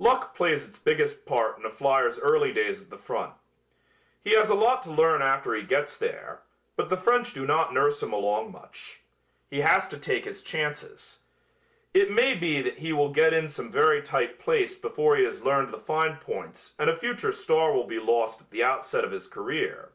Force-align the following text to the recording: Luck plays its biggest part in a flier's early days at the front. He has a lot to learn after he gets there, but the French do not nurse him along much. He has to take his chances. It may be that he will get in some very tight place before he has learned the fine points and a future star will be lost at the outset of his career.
Luck 0.00 0.34
plays 0.34 0.66
its 0.68 0.80
biggest 0.80 1.24
part 1.26 1.56
in 1.56 1.64
a 1.64 1.70
flier's 1.70 2.18
early 2.18 2.52
days 2.52 2.82
at 2.82 2.90
the 2.90 2.98
front. 2.98 3.34
He 4.20 4.32
has 4.32 4.50
a 4.50 4.56
lot 4.56 4.82
to 4.82 4.90
learn 4.90 5.22
after 5.22 5.54
he 5.54 5.62
gets 5.62 5.96
there, 5.96 6.40
but 6.74 6.88
the 6.88 6.96
French 6.96 7.32
do 7.32 7.46
not 7.46 7.72
nurse 7.72 8.02
him 8.02 8.12
along 8.12 8.50
much. 8.50 9.02
He 9.48 9.60
has 9.60 9.86
to 9.90 9.96
take 9.96 10.24
his 10.24 10.42
chances. 10.42 11.20
It 11.94 12.10
may 12.10 12.34
be 12.34 12.60
that 12.62 12.78
he 12.78 12.92
will 12.92 13.10
get 13.10 13.32
in 13.32 13.46
some 13.46 13.70
very 13.70 14.02
tight 14.02 14.40
place 14.40 14.74
before 14.74 15.14
he 15.14 15.22
has 15.22 15.44
learned 15.44 15.72
the 15.72 15.78
fine 15.78 16.16
points 16.16 16.74
and 16.76 16.90
a 16.90 16.96
future 16.96 17.30
star 17.30 17.72
will 17.72 17.86
be 17.86 18.00
lost 18.00 18.40
at 18.40 18.50
the 18.50 18.64
outset 18.64 19.04
of 19.04 19.12
his 19.12 19.28
career. 19.28 19.92